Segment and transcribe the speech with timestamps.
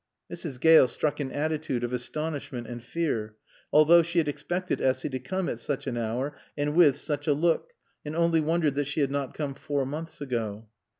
[0.33, 0.59] Mrs.
[0.59, 3.35] Gale struck an attitude of astonishment and fear,
[3.71, 7.33] although she had expected Essy to come at such an hour and with such a
[7.35, 10.67] look, and only wondered that she had not come four months ago.